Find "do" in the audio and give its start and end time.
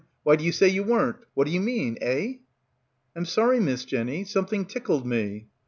0.35-0.43, 1.45-1.53